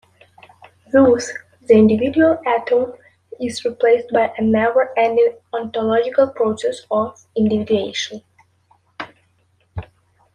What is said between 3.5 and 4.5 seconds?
replaced by a